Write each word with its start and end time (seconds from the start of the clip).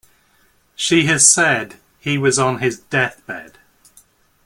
She 0.75 1.05
has 1.05 1.29
said, 1.29 1.75
He 1.99 2.17
was 2.17 2.39
on 2.39 2.57
his 2.57 2.79
deathbed. 2.79 3.59